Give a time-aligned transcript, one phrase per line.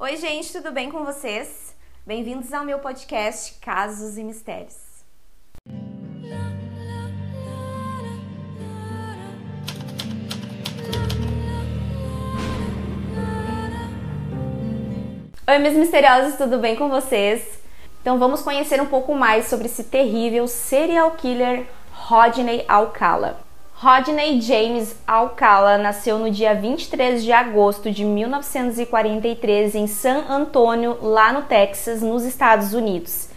[0.00, 1.74] Oi, gente, tudo bem com vocês?
[2.06, 4.76] Bem-vindos ao meu podcast Casos e Mistérios.
[15.48, 17.58] Oi, meus misteriosos, tudo bem com vocês?
[18.00, 23.47] Então vamos conhecer um pouco mais sobre esse terrível serial killer Rodney Alcala.
[23.80, 31.32] Rodney James Alcala nasceu no dia 23 de agosto de 1943 em San Antônio, lá
[31.32, 33.28] no Texas, nos Estados Unidos.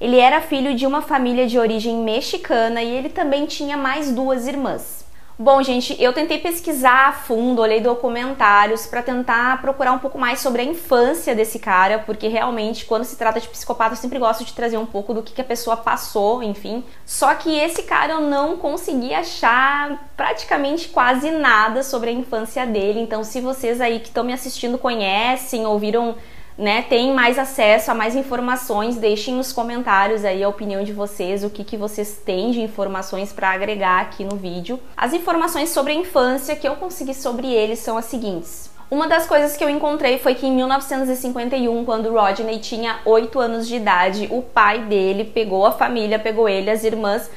[0.00, 4.48] Ele era filho de uma família de origem mexicana e ele também tinha mais duas
[4.48, 5.05] irmãs.
[5.38, 10.40] Bom, gente, eu tentei pesquisar a fundo, olhei documentários para tentar procurar um pouco mais
[10.40, 14.46] sobre a infância desse cara, porque realmente, quando se trata de psicopata, eu sempre gosto
[14.46, 16.82] de trazer um pouco do que, que a pessoa passou, enfim.
[17.04, 23.00] Só que esse cara eu não consegui achar praticamente quase nada sobre a infância dele.
[23.00, 26.14] Então, se vocês aí que estão me assistindo conhecem, ouviram
[26.58, 31.44] né, tem mais acesso a mais informações, deixem nos comentários aí a opinião de vocês,
[31.44, 34.80] o que, que vocês têm de informações para agregar aqui no vídeo.
[34.96, 38.70] As informações sobre a infância que eu consegui sobre ele são as seguintes.
[38.88, 43.66] Uma das coisas que eu encontrei foi que em 1951, quando Rodney tinha 8 anos
[43.66, 47.28] de idade, o pai dele pegou a família, pegou ele, as irmãs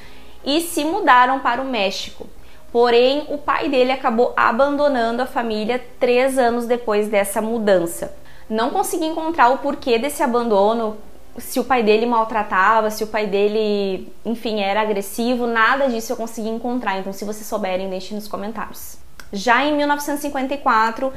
[0.45, 2.27] e se mudaram para o México.
[2.71, 8.15] Porém, o pai dele acabou abandonando a família três anos depois dessa mudança.
[8.49, 10.97] Não consegui encontrar o porquê desse abandono,
[11.37, 16.17] se o pai dele maltratava, se o pai dele, enfim, era agressivo, nada disso eu
[16.17, 16.97] consegui encontrar.
[16.97, 18.97] Então, se vocês souberem, deixem nos comentários.
[19.31, 21.13] Já em 1954, uh,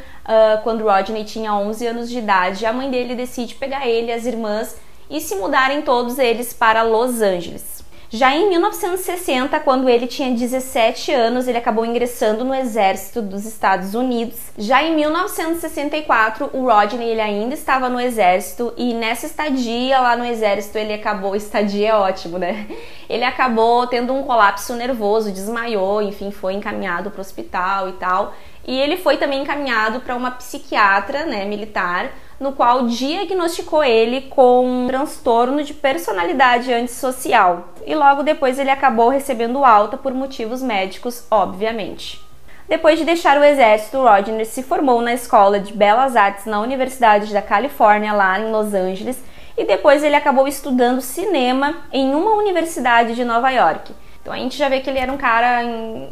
[0.63, 4.27] quando Rodney tinha 11 anos de idade, a mãe dele decide pegar ele e as
[4.27, 4.77] irmãs
[5.09, 7.82] e se mudarem todos eles para Los Angeles.
[8.15, 13.95] Já em 1960, quando ele tinha 17 anos, ele acabou ingressando no exército dos Estados
[13.95, 14.39] Unidos.
[14.59, 20.27] Já em 1964, o Rodney ele ainda estava no exército e nessa estadia lá no
[20.27, 22.67] exército ele acabou, estadia é ótimo, né?
[23.09, 28.35] Ele acabou tendo um colapso nervoso, desmaiou, enfim, foi encaminhado para o hospital e tal.
[28.67, 32.13] E ele foi também encaminhado para uma psiquiatra, né, militar,
[32.43, 37.69] no qual diagnosticou ele com um transtorno de personalidade antissocial.
[37.87, 42.21] E logo depois ele acabou recebendo alta por motivos médicos, obviamente.
[42.69, 47.33] Depois de deixar o exército, Rodgers se formou na Escola de Belas Artes na Universidade
[47.33, 49.23] da Califórnia, lá em Los Angeles,
[49.57, 53.95] e depois ele acabou estudando cinema em uma universidade de Nova York.
[54.21, 55.63] Então a gente já vê que ele era um cara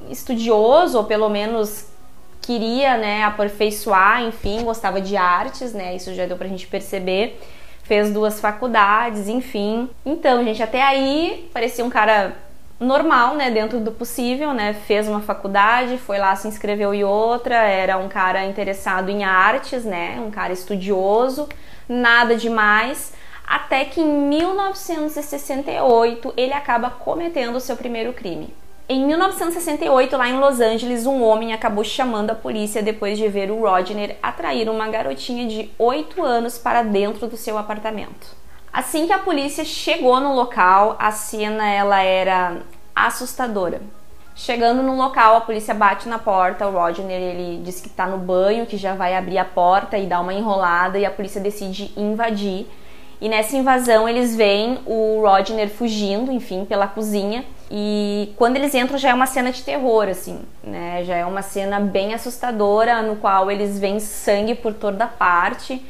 [0.09, 1.87] estudioso, ou pelo menos
[2.41, 5.95] queria, né, aperfeiçoar, enfim, gostava de artes, né?
[5.95, 7.41] Isso já deu pra gente perceber.
[7.83, 9.89] Fez duas faculdades, enfim.
[10.07, 12.37] Então, gente, até aí parecia um cara
[12.79, 14.73] normal, né, dentro do possível, né?
[14.73, 19.85] Fez uma faculdade, foi lá se inscreveu em outra, era um cara interessado em artes,
[19.85, 20.19] né?
[20.25, 21.49] Um cara estudioso,
[21.89, 23.13] nada demais.
[23.47, 28.55] Até que em 1968 ele acaba cometendo o seu primeiro crime.
[28.93, 33.49] Em 1968, lá em Los Angeles, um homem acabou chamando a polícia depois de ver
[33.49, 38.35] o Rodner atrair uma garotinha de 8 anos para dentro do seu apartamento.
[38.73, 42.63] Assim que a polícia chegou no local, a cena ela era
[42.93, 43.81] assustadora.
[44.35, 48.19] Chegando no local, a polícia bate na porta, o Rodner ele diz que está no
[48.19, 51.93] banho, que já vai abrir a porta e dar uma enrolada e a polícia decide
[51.97, 52.67] invadir.
[53.21, 58.99] E nessa invasão eles veem o Rodner fugindo, enfim, pela cozinha e quando eles entram
[58.99, 61.05] já é uma cena de terror, assim, né?
[61.05, 65.81] Já é uma cena bem assustadora, no qual eles veem sangue por toda parte.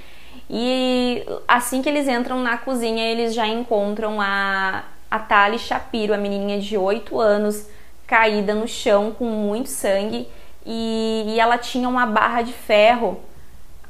[0.50, 6.18] E assim que eles entram na cozinha, eles já encontram a, a Tali Shapiro, a
[6.18, 7.66] menininha de 8 anos,
[8.06, 10.28] caída no chão com muito sangue.
[10.66, 13.18] E, e ela tinha uma barra de ferro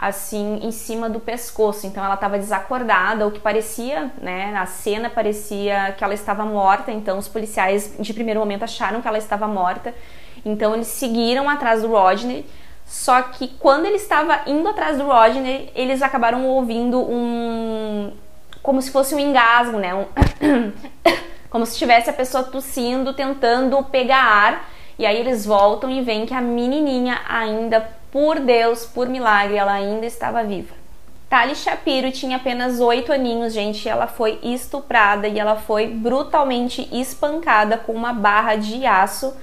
[0.01, 1.87] assim em cima do pescoço.
[1.87, 6.91] Então ela estava desacordada, o que parecia, né, na cena parecia que ela estava morta.
[6.91, 9.95] Então os policiais de primeiro momento acharam que ela estava morta.
[10.43, 12.47] Então eles seguiram atrás do Rodney.
[12.87, 18.11] Só que quando ele estava indo atrás do Rodney, eles acabaram ouvindo um
[18.63, 19.95] como se fosse um engasgo, né?
[19.95, 20.07] Um
[21.51, 24.71] como se tivesse a pessoa tossindo, tentando pegar ar.
[24.99, 29.73] E aí eles voltam e veem que a menininha ainda por Deus, por milagre, ela
[29.73, 30.75] ainda estava viva.
[31.29, 37.79] Tali Shapiro tinha apenas 8 aninhos, gente, ela foi estuprada e ela foi brutalmente espancada
[37.79, 39.37] com uma barra de aço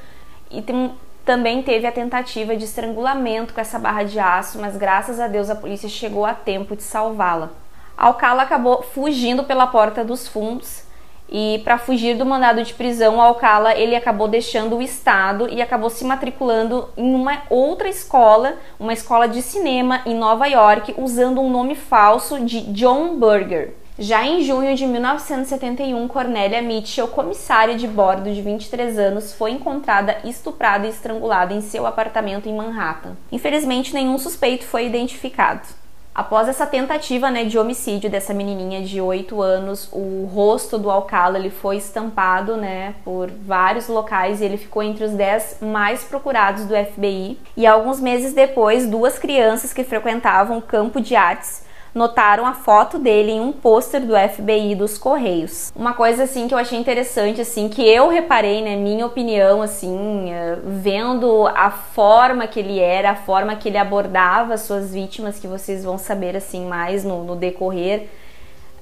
[0.51, 0.91] e tem,
[1.23, 5.49] também teve a tentativa de estrangulamento com essa barra de aço, mas graças a Deus
[5.49, 7.51] a polícia chegou a tempo de salvá-la.
[7.95, 10.86] Alcala acabou fugindo pela porta dos fundos
[11.29, 15.61] E para fugir do mandado de prisão, o Alcala ele acabou deixando o estado e
[15.61, 21.41] acabou se matriculando em uma outra escola, uma escola de cinema em Nova York, usando
[21.41, 23.73] um nome falso de John Burger.
[23.99, 30.17] Já em junho de 1971, Cornélia Mitchell, comissária de bordo de 23 anos, foi encontrada
[30.23, 33.17] estuprada e estrangulada em seu apartamento em Manhattan.
[33.31, 35.67] Infelizmente, nenhum suspeito foi identificado.
[36.17, 41.37] Após essa tentativa né, de homicídio dessa menininha de 8 anos, o rosto do Alcala
[41.37, 46.65] ele foi estampado né, por vários locais e ele ficou entre os 10 mais procurados
[46.65, 47.37] do FBI.
[47.55, 51.66] E alguns meses depois, duas crianças que frequentavam o campo de artes
[51.97, 55.73] notaram a foto dele em um pôster do FBI dos Correios.
[55.75, 60.31] Uma coisa assim que eu achei interessante assim, que eu reparei, né, minha opinião assim,
[60.31, 65.47] eh, vendo a forma que ele era, a forma que ele abordava suas vítimas, que
[65.47, 68.07] vocês vão saber assim mais no, no decorrer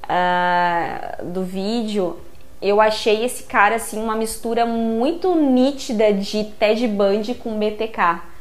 [0.03, 2.19] uh, do vídeo,
[2.61, 8.34] eu achei esse cara assim uma mistura muito nítida de Ted Bundy com BTK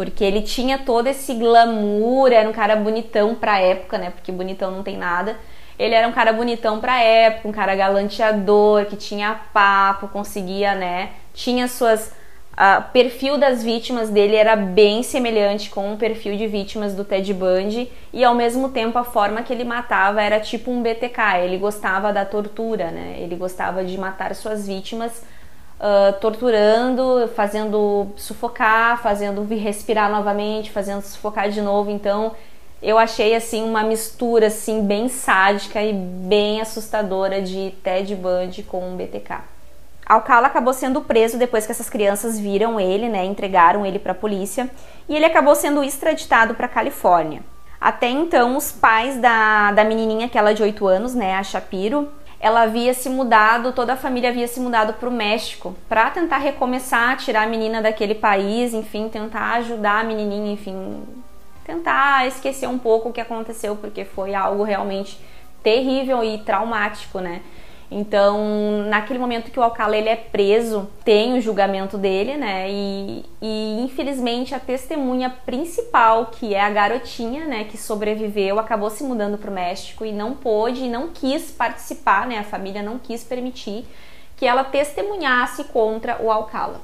[0.00, 4.08] porque ele tinha todo esse glamour, era um cara bonitão pra época, né?
[4.08, 5.36] Porque bonitão não tem nada.
[5.78, 11.10] Ele era um cara bonitão pra época, um cara galanteador, que tinha papo, conseguia, né?
[11.34, 12.14] Tinha suas.
[12.78, 17.34] O perfil das vítimas dele era bem semelhante com o perfil de vítimas do Ted
[17.34, 21.42] Bundy e ao mesmo tempo a forma que ele matava era tipo um BTK.
[21.44, 23.16] Ele gostava da tortura, né?
[23.18, 25.22] Ele gostava de matar suas vítimas
[25.80, 31.90] uh, torturando, fazendo sufocar, fazendo respirar novamente, fazendo sufocar de novo.
[31.90, 32.32] Então,
[32.82, 38.90] eu achei assim uma mistura assim bem sádica e bem assustadora de Ted Bundy com
[38.90, 39.38] um BTK.
[40.06, 44.14] Alcala acabou sendo preso depois que essas crianças viram ele, né, entregaram ele para a
[44.14, 44.68] polícia,
[45.08, 47.42] e ele acabou sendo extraditado para Califórnia.
[47.80, 52.08] Até então, os pais da, da menininha, aquela de 8 anos, né, a Shapiro,
[52.40, 56.38] ela havia se mudado, toda a família havia se mudado para o México para tentar
[56.38, 61.02] recomeçar, tirar a menina daquele país, enfim, tentar ajudar a menininha, enfim,
[61.64, 65.20] tentar esquecer um pouco o que aconteceu, porque foi algo realmente
[65.62, 67.42] terrível e traumático, né?
[67.90, 72.70] Então, naquele momento que o Alcala ele é preso, tem o julgamento dele, né?
[72.70, 79.02] E, e, infelizmente a testemunha principal, que é a garotinha, né, que sobreviveu, acabou se
[79.02, 82.38] mudando para o México e não pôde, não quis participar, né?
[82.38, 83.84] A família não quis permitir
[84.36, 86.80] que ela testemunhasse contra o Alcala.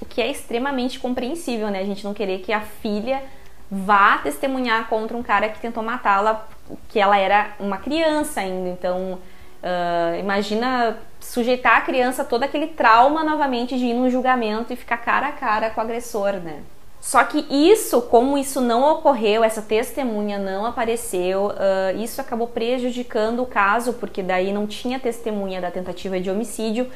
[0.00, 1.80] O que é extremamente compreensível, né?
[1.80, 3.22] A gente não querer que a filha
[3.70, 6.48] vá testemunhar contra um cara que tentou matá-la,
[6.88, 8.68] que ela era uma criança ainda.
[8.70, 9.18] Então,
[9.62, 14.76] Uh, imagina sujeitar a criança a todo aquele trauma novamente de ir num julgamento e
[14.76, 16.62] ficar cara a cara com o agressor, né?
[17.00, 23.40] Só que isso, como isso não ocorreu, essa testemunha não apareceu, uh, isso acabou prejudicando
[23.42, 26.90] o caso, porque daí não tinha testemunha da tentativa de homicídio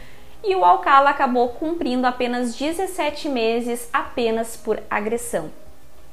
[0.44, 5.50] e o Alcala acabou cumprindo apenas 17 meses apenas por agressão.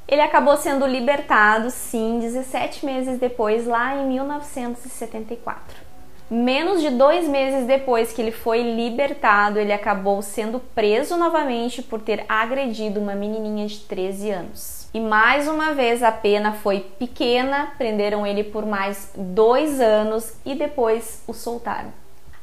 [0.07, 5.88] Ele acabou sendo libertado, sim, 17 meses depois, lá em 1974.
[6.29, 11.99] Menos de dois meses depois que ele foi libertado, ele acabou sendo preso novamente por
[11.99, 14.87] ter agredido uma menininha de 13 anos.
[14.93, 20.53] E mais uma vez a pena foi pequena, prenderam ele por mais dois anos e
[20.53, 21.91] depois o soltaram.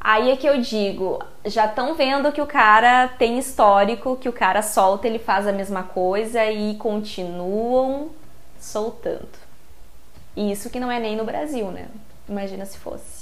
[0.00, 4.32] Aí é que eu digo, já estão vendo que o cara tem histórico, que o
[4.32, 8.10] cara solta, ele faz a mesma coisa e continuam
[8.60, 9.28] soltando.
[10.36, 11.86] E isso que não é nem no Brasil, né?
[12.28, 13.15] Imagina se fosse.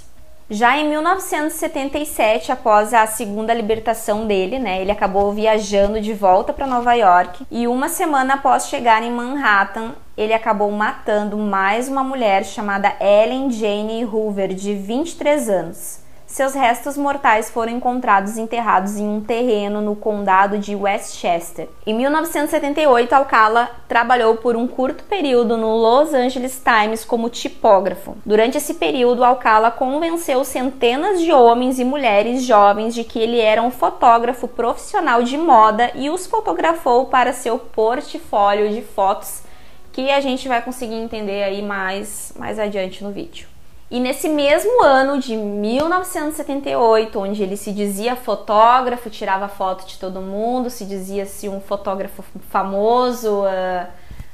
[0.50, 6.66] Já em 1977, após a segunda libertação dele, né, ele acabou viajando de volta para
[6.66, 12.44] Nova York e uma semana após chegar em Manhattan, ele acabou matando mais uma mulher
[12.44, 16.03] chamada Ellen Jane Hoover, de 23 anos.
[16.34, 21.68] Seus restos mortais foram encontrados enterrados em um terreno no condado de Westchester.
[21.86, 28.16] Em 1978, Alcala trabalhou por um curto período no Los Angeles Times como tipógrafo.
[28.26, 33.62] Durante esse período, Alcala convenceu centenas de homens e mulheres jovens de que ele era
[33.62, 39.44] um fotógrafo profissional de moda e os fotografou para seu portfólio de fotos,
[39.92, 43.53] que a gente vai conseguir entender aí mais mais adiante no vídeo.
[43.90, 50.20] E nesse mesmo ano de 1978, onde ele se dizia fotógrafo, tirava foto de todo
[50.20, 53.86] mundo, se dizia-se um fotógrafo famoso, uh,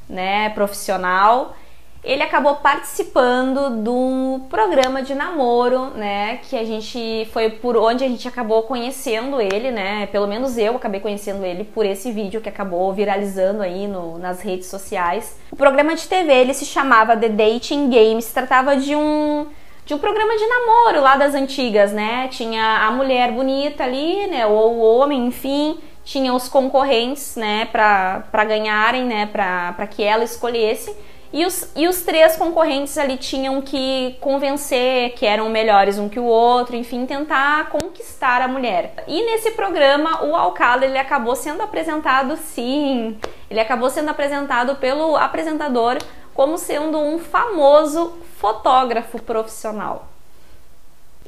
[0.09, 1.55] né, profissional,
[2.03, 8.09] ele acabou participando do programa de namoro, né, que a gente foi por onde a
[8.09, 12.49] gente acabou conhecendo ele, né, pelo menos eu acabei conhecendo ele por esse vídeo que
[12.49, 15.39] acabou viralizando aí no, nas redes sociais.
[15.51, 19.47] O programa de TV ele se chamava The Dating Game, se tratava de um
[19.85, 22.29] de um programa de namoro lá das antigas, né?
[22.29, 24.47] Tinha a mulher bonita ali, né?
[24.47, 27.65] Ou o homem, enfim, tinha os concorrentes, né?
[27.73, 29.27] Para ganharem, né?
[29.27, 30.95] Para que ela escolhesse.
[31.33, 36.19] E os, e os três concorrentes ali tinham que convencer que eram melhores um que
[36.19, 39.05] o outro, enfim, tentar conquistar a mulher.
[39.07, 43.17] E nesse programa, o Alcala ele acabou sendo apresentado, sim,
[43.49, 45.99] ele acabou sendo apresentado pelo apresentador
[46.35, 50.09] como sendo um famoso fotógrafo profissional.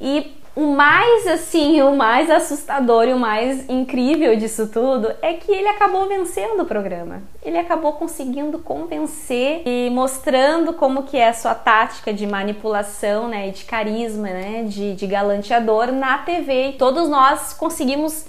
[0.01, 5.51] E o mais assim, o mais assustador e o mais incrível disso tudo é que
[5.51, 7.23] ele acabou vencendo o programa.
[7.43, 13.49] Ele acabou conseguindo convencer e mostrando como que é a sua tática de manipulação, né,
[13.49, 16.69] de carisma, né, de, de galanteador na TV.
[16.69, 18.27] E todos nós conseguimos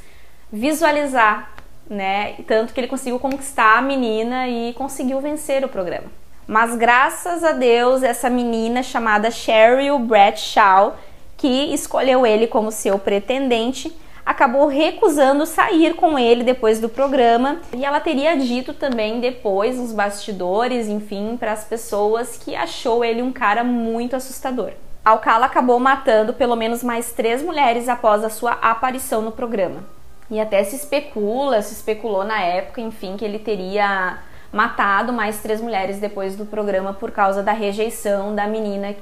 [0.49, 1.51] visualizar,
[1.89, 6.07] né, tanto que ele conseguiu conquistar a menina e conseguiu vencer o programa.
[6.47, 10.95] Mas graças a Deus, essa menina chamada Cheryl Bradshaw
[11.43, 13.93] que escolheu ele como seu pretendente,
[14.25, 19.91] acabou recusando sair com ele depois do programa e ela teria dito também depois nos
[19.91, 24.71] bastidores, enfim, para as pessoas que achou ele um cara muito assustador.
[25.03, 29.83] Alcala acabou matando pelo menos mais três mulheres após a sua aparição no programa.
[30.31, 34.17] E até se especula, se especulou na época, enfim, que ele teria
[34.49, 38.95] matado mais três mulheres depois do programa por causa da rejeição da menina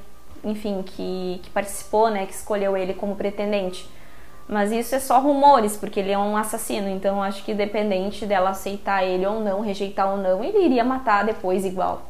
[0.44, 3.90] enfim, que, que participou, né, que escolheu ele como pretendente.
[4.48, 8.50] Mas isso é só rumores, porque ele é um assassino, então acho que dependente dela
[8.50, 12.04] aceitar ele ou não, rejeitar ou não, ele iria matar depois igual.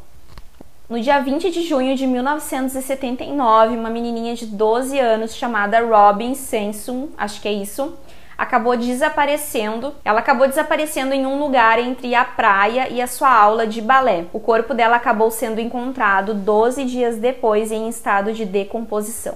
[0.89, 7.09] No dia 20 de junho de 1979, uma menininha de 12 anos chamada Robin Sanson,
[7.17, 7.93] acho que é isso,
[8.41, 9.93] acabou desaparecendo.
[10.03, 14.25] Ela acabou desaparecendo em um lugar entre a praia e a sua aula de balé.
[14.33, 19.35] O corpo dela acabou sendo encontrado 12 dias depois em estado de decomposição.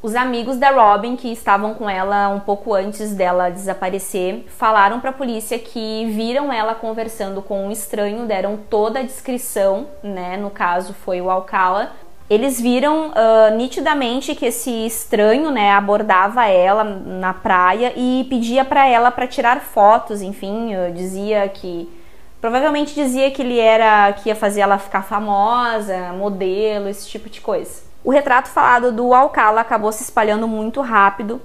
[0.00, 5.10] Os amigos da Robin, que estavam com ela um pouco antes dela desaparecer, falaram para
[5.10, 10.36] a polícia que viram ela conversando com um estranho, deram toda a descrição, né?
[10.36, 11.90] No caso foi o Alcala,
[12.28, 18.86] eles viram uh, nitidamente que esse estranho, né, abordava ela na praia e pedia para
[18.86, 21.88] ela para tirar fotos, enfim, dizia que
[22.40, 27.40] provavelmente dizia que ele era que ia fazer ela ficar famosa, modelo, esse tipo de
[27.40, 27.82] coisa.
[28.02, 31.40] O retrato falado do Alcala acabou se espalhando muito rápido,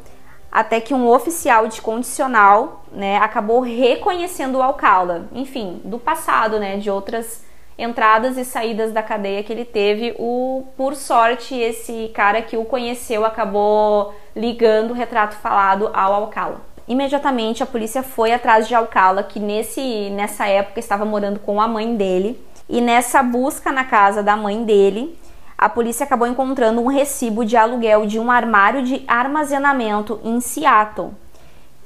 [0.51, 6.77] até que um oficial de condicional, né, acabou reconhecendo o Alcala, enfim, do passado, né,
[6.77, 7.43] de outras
[7.79, 10.13] entradas e saídas da cadeia que ele teve.
[10.19, 16.61] O por sorte esse cara que o conheceu acabou ligando o retrato falado ao Alcala.
[16.87, 21.67] Imediatamente a polícia foi atrás de Alcala, que nesse nessa época estava morando com a
[21.67, 25.17] mãe dele, e nessa busca na casa da mãe dele,
[25.57, 31.13] a polícia acabou encontrando um recibo de aluguel de um armário de armazenamento em Seattle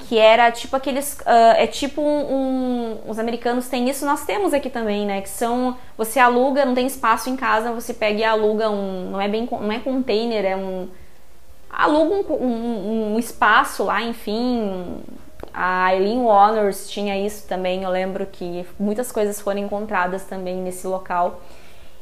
[0.07, 4.53] que era tipo aqueles uh, é tipo um, um, os americanos têm isso nós temos
[4.53, 5.21] aqui também né?
[5.21, 9.21] Que são você aluga não tem espaço em casa você pega e aluga um não
[9.21, 10.87] é bem não é container é um
[11.73, 15.01] aluga um, um, um espaço lá enfim.
[15.53, 20.87] A Eileen Warners tinha isso também eu lembro que muitas coisas foram encontradas também nesse
[20.87, 21.41] local.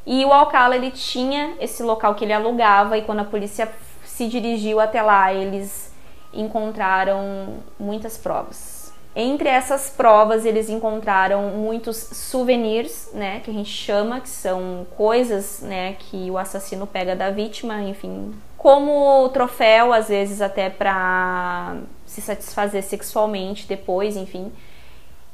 [0.05, 3.69] E o Alcala ele tinha esse local que ele alugava e quando a polícia
[4.05, 5.90] se dirigiu até lá eles
[6.33, 8.91] encontraram muitas provas.
[9.13, 15.59] Entre essas provas, eles encontraram muitos souvenirs, né, que a gente chama, que são coisas,
[15.61, 22.21] né, que o assassino pega da vítima, enfim, como troféu, às vezes até para se
[22.21, 24.49] satisfazer sexualmente depois, enfim.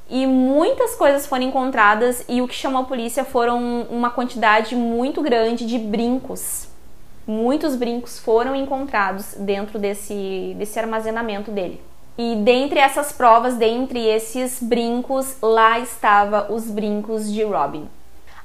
[0.09, 5.21] E muitas coisas foram encontradas e o que chamou a polícia foram uma quantidade muito
[5.21, 6.67] grande de brincos
[7.27, 11.81] muitos brincos foram encontrados dentro desse, desse armazenamento dele.
[12.17, 17.87] E dentre essas provas, dentre esses brincos, lá estava os brincos de Robin.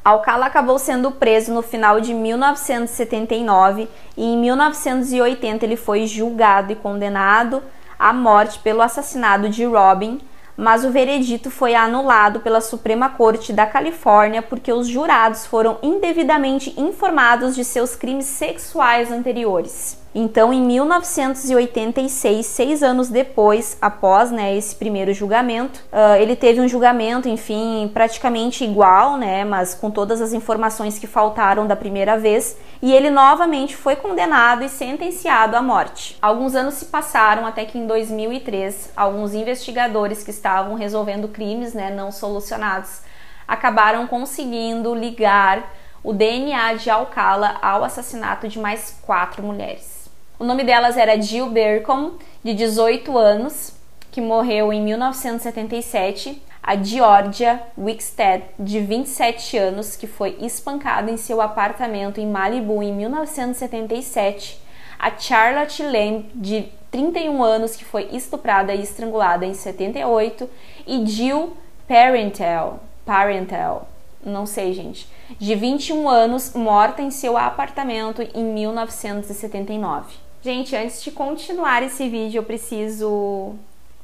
[0.05, 6.77] Alcala acabou sendo preso no final de 1979 e em 1980 ele foi julgado e
[6.77, 7.63] condenado
[7.97, 10.21] à morte pelo assassinato de Robin,
[10.63, 16.73] mas o veredito foi anulado pela Suprema Corte da Califórnia porque os jurados foram indevidamente
[16.81, 20.02] informados de seus crimes sexuais anteriores.
[20.15, 26.69] Então, em 1986, seis anos depois, após né, esse primeiro julgamento, uh, ele teve um
[26.69, 32.59] julgamento, enfim, praticamente igual, né, mas com todas as informações que faltaram da primeira vez,
[32.83, 36.19] e ele novamente foi condenado e sentenciado à morte.
[36.21, 41.91] Alguns anos se passaram até que em 2003, alguns investigadores que estavam resolvendo crimes né,
[41.91, 43.01] não solucionados
[43.49, 45.73] acabaram conseguindo ligar
[46.05, 50.02] o DNA de Alcala ao assassinato de mais quatro mulheres.
[50.43, 53.75] O nome delas era Jill Bercom, de 18 anos,
[54.11, 61.41] que morreu em 1977, a Georgia Wickstead, de 27 anos, que foi espancada em seu
[61.41, 64.61] apartamento em Malibu em 1977,
[64.99, 70.51] a Charlotte Lamb, de 31 anos, que foi estuprada e estrangulada em 78,
[70.89, 71.57] e Jill
[71.87, 73.87] Parentel, Parentel,
[74.27, 75.09] não sei, gente,
[75.39, 80.32] de 21 anos, morta em seu apartamento em 1979.
[80.43, 83.55] Gente, antes de continuar esse vídeo, eu preciso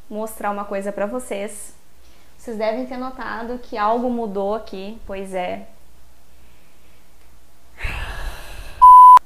[0.08, 1.74] mostrar uma coisa para vocês.
[2.36, 5.66] Vocês devem ter notado que algo mudou aqui, pois é.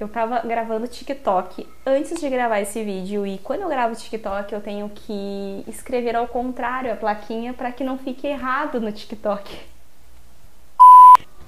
[0.00, 4.62] Eu tava gravando TikTok antes de gravar esse vídeo e quando eu gravo TikTok eu
[4.62, 9.71] tenho que escrever ao contrário a plaquinha para que não fique errado no TikTok.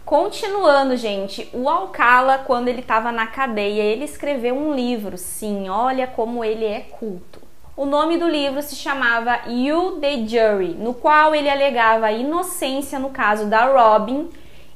[0.05, 6.07] Continuando, gente, o Alcala, quando ele estava na cadeia, ele escreveu um livro, sim, olha
[6.07, 7.41] como ele é culto.
[7.75, 13.09] O nome do livro se chamava You the Jury, no qual ele alegava inocência no
[13.09, 14.29] caso da Robin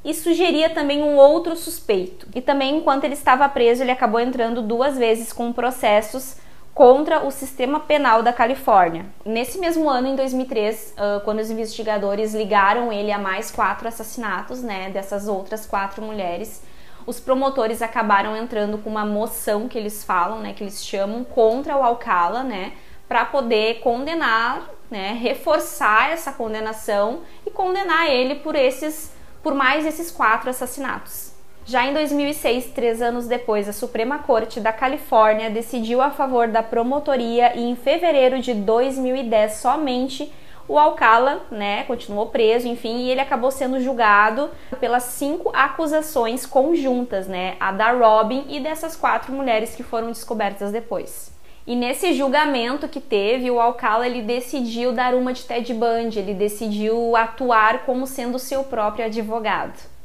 [0.03, 2.27] e sugeria também um outro suspeito.
[2.35, 6.39] E também, enquanto ele estava preso, ele acabou entrando duas vezes com processos
[6.79, 9.07] contra o sistema penal da Califórnia.
[9.25, 14.63] Nesse mesmo ano, em 2003, uh, quando os investigadores ligaram ele a mais quatro assassinatos,
[14.63, 16.63] né, dessas outras quatro mulheres,
[17.05, 21.77] os promotores acabaram entrando com uma moção que eles falam, né, que eles chamam contra
[21.77, 22.75] o Alcala, né,
[23.09, 30.13] para poder condenar, né, reforçar essa condenação e condenar ele por esses, por mais esses
[30.13, 31.28] quatro assassinatos.
[31.69, 36.63] Já em 2006, três anos depois, a Suprema Corte da Califórnia decidiu a favor da
[36.63, 40.33] promotoria e em fevereiro de 2010 somente
[40.67, 44.49] o Alcala, né, continuou preso, enfim, e ele acabou sendo julgado
[44.81, 50.73] pelas cinco acusações conjuntas, né, a da Robin e dessas quatro mulheres que foram descobertas
[50.73, 51.31] depois.
[51.67, 56.33] E nesse julgamento que teve, o Alcala ele decidiu dar uma de Ted Bundy, ele
[56.33, 59.98] decidiu atuar como sendo seu próprio advogado.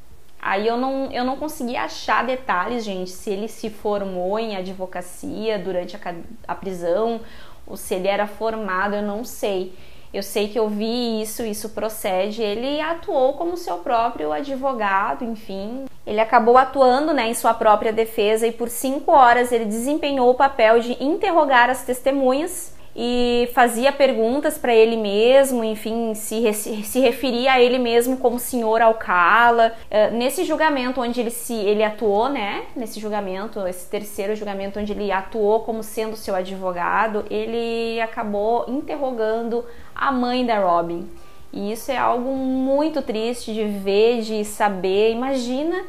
[0.45, 5.57] Aí eu não, eu não consegui achar detalhes, gente, se ele se formou em advocacia
[5.57, 7.21] durante a, a prisão
[7.65, 9.73] ou se ele era formado, eu não sei.
[10.13, 12.43] Eu sei que eu vi isso, isso procede.
[12.43, 15.85] Ele atuou como seu próprio advogado, enfim.
[16.05, 20.35] Ele acabou atuando né, em sua própria defesa e por cinco horas ele desempenhou o
[20.35, 27.53] papel de interrogar as testemunhas e fazia perguntas para ele mesmo, enfim, se, se referia
[27.53, 29.73] a ele mesmo como senhor Alcala.
[29.89, 32.63] Uh, nesse julgamento onde ele se ele atuou, né?
[32.75, 39.65] Nesse julgamento, esse terceiro julgamento onde ele atuou como sendo seu advogado, ele acabou interrogando
[39.95, 41.09] a mãe da Robin.
[41.51, 45.11] E isso é algo muito triste de ver, de saber.
[45.11, 45.83] Imagina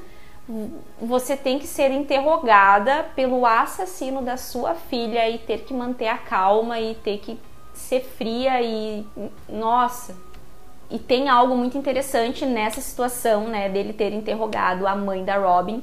[1.00, 6.18] você tem que ser interrogada pelo assassino da sua filha e ter que manter a
[6.18, 7.38] calma e ter que
[7.72, 9.06] ser fria e
[9.48, 10.14] nossa.
[10.90, 15.82] E tem algo muito interessante nessa situação, né, dele ter interrogado a mãe da Robin.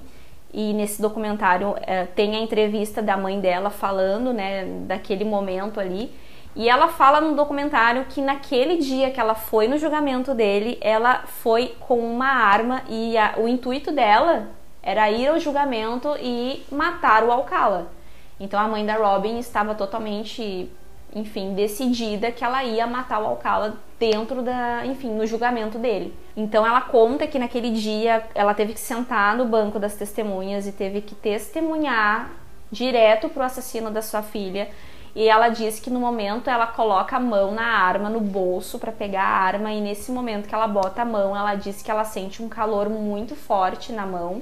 [0.54, 6.12] E nesse documentário é, tem a entrevista da mãe dela falando, né, daquele momento ali.
[6.56, 11.24] E ela fala no documentário que naquele dia que ela foi no julgamento dele, ela
[11.26, 14.50] foi com uma arma e a, o intuito dela
[14.84, 17.92] era ir ao julgamento e matar o Alcala.
[18.40, 20.70] Então a mãe da Robin estava totalmente,
[21.16, 26.14] enfim, decidida que ela ia matar o Alcala dentro da, enfim, no julgamento dele.
[26.36, 30.72] Então ela conta que naquele dia ela teve que sentar no banco das testemunhas e
[30.72, 32.32] teve que testemunhar
[32.72, 34.70] direto pro assassino da sua filha.
[35.16, 38.92] E ela diz que no momento ela coloca a mão na arma, no bolso, para
[38.92, 42.06] pegar a arma, e nesse momento que ela bota a mão, ela diz que ela
[42.06, 44.42] sente um calor muito forte na mão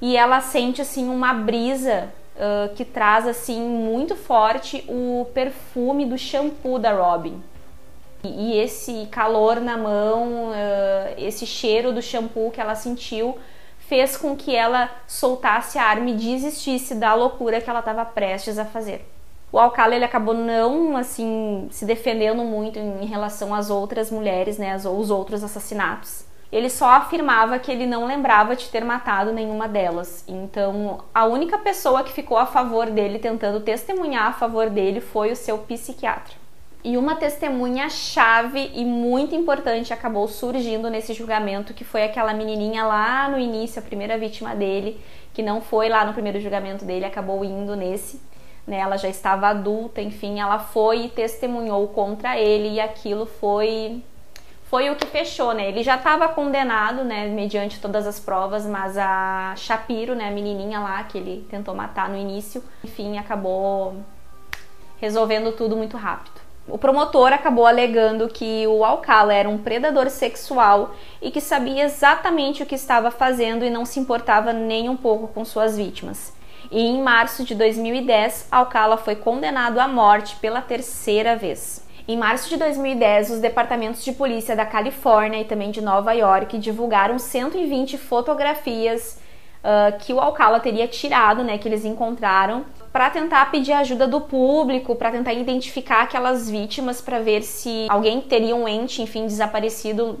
[0.00, 6.18] e ela sente assim uma brisa uh, que traz assim muito forte o perfume do
[6.18, 7.42] shampoo da Robin.
[8.22, 13.38] E, e esse calor na mão, uh, esse cheiro do shampoo que ela sentiu
[13.78, 18.58] fez com que ela soltasse a arma e desistisse da loucura que ela estava prestes
[18.58, 19.15] a fazer.
[19.52, 24.76] O Alcala ele acabou não assim se defendendo muito em relação às outras mulheres, né,
[24.76, 30.24] os outros assassinatos ele só afirmava que ele não lembrava de ter matado nenhuma delas.
[30.28, 35.32] Então, a única pessoa que ficou a favor dele, tentando testemunhar a favor dele, foi
[35.32, 36.34] o seu psiquiatra.
[36.84, 42.84] E uma testemunha chave e muito importante acabou surgindo nesse julgamento, que foi aquela menininha
[42.86, 45.00] lá no início, a primeira vítima dele,
[45.34, 48.20] que não foi lá no primeiro julgamento dele, acabou indo nesse.
[48.66, 54.02] Né, ela já estava adulta, enfim, ela foi e testemunhou contra ele e aquilo foi
[54.64, 55.68] foi o que fechou, né?
[55.68, 60.80] Ele já estava condenado, né, mediante todas as provas, mas a Shapiro, né, a menininha
[60.80, 63.96] lá que ele tentou matar no início, enfim, acabou
[64.98, 66.40] resolvendo tudo muito rápido.
[66.68, 72.60] O promotor acabou alegando que o Alcala era um predador sexual e que sabia exatamente
[72.60, 76.35] o que estava fazendo e não se importava nem um pouco com suas vítimas.
[76.70, 81.86] E em março de 2010, Alcala foi condenado à morte pela terceira vez.
[82.08, 86.56] Em março de 2010, os departamentos de polícia da Califórnia e também de Nova York
[86.58, 89.18] divulgaram 120 fotografias
[89.64, 94.20] uh, que o Alcala teria tirado, né, que eles encontraram, para tentar pedir ajuda do
[94.20, 100.20] público, para tentar identificar aquelas vítimas, para ver se alguém teria um ente, enfim, desaparecido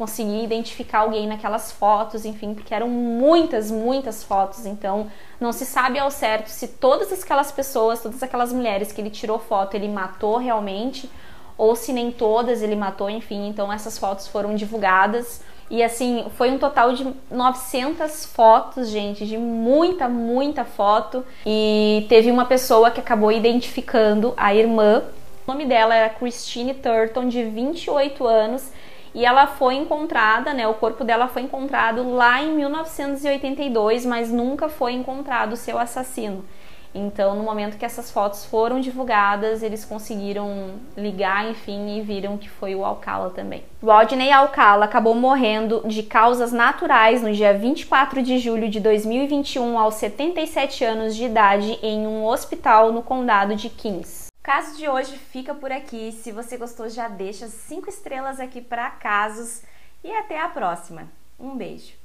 [0.00, 5.98] conseguir identificar alguém naquelas fotos, enfim, porque eram muitas, muitas fotos, então não se sabe
[5.98, 10.38] ao certo se todas aquelas pessoas, todas aquelas mulheres que ele tirou foto, ele matou
[10.38, 11.10] realmente,
[11.58, 15.42] ou se nem todas ele matou, enfim, então essas fotos foram divulgadas.
[15.68, 21.24] E assim, foi um total de 900 fotos, gente, de muita, muita foto.
[21.44, 25.02] E teve uma pessoa que acabou identificando a irmã.
[25.46, 28.72] O nome dela era Christine Turton, de 28 anos
[29.14, 30.66] e ela foi encontrada, né?
[30.68, 36.44] O corpo dela foi encontrado lá em 1982, mas nunca foi encontrado o seu assassino.
[36.92, 42.50] Então, no momento que essas fotos foram divulgadas, eles conseguiram ligar, enfim, e viram que
[42.50, 43.62] foi o Alcala também.
[43.80, 49.94] Rodney Alcala acabou morrendo de causas naturais no dia 24 de julho de 2021, aos
[49.94, 54.19] 77 anos de idade, em um hospital no condado de Kings.
[54.52, 56.10] Caso de hoje fica por aqui.
[56.10, 59.62] Se você gostou, já deixa cinco estrelas aqui para casos
[60.02, 61.08] e até a próxima.
[61.38, 61.99] Um beijo.